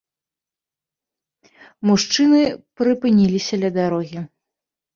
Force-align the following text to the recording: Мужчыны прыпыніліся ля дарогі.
Мужчыны 1.91 2.41
прыпыніліся 2.81 3.55
ля 3.65 3.69
дарогі. 3.79 4.19